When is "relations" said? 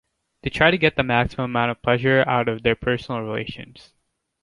3.21-3.93